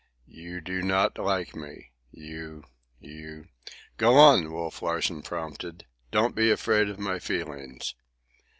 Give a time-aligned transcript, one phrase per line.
[0.33, 1.91] "You do not like me.
[2.09, 3.45] You—you—"
[3.97, 5.85] "Go on," Wolf Larsen prompted.
[6.09, 7.93] "Don't be afraid of my feelings."